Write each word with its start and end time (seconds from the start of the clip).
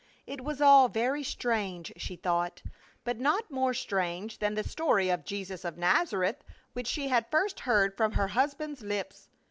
It 0.25 0.43
was 0.43 0.61
all 0.63 0.89
very 0.89 1.21
strange, 1.23 1.93
she 1.95 2.15
thought; 2.15 2.63
but 3.03 3.19
not 3.19 3.51
more 3.51 3.71
strange 3.75 4.39
than 4.39 4.55
the 4.55 4.67
story 4.67 5.09
of 5.09 5.23
Jesus 5.25 5.63
of 5.63 5.77
Nazareth, 5.77 6.43
which 6.73 6.87
she 6.87 7.09
had 7.09 7.29
first 7.29 7.59
heard 7.59 7.95
from 7.95 8.13
her 8.13 8.29
husband's 8.29 8.81
lips. 8.81 9.29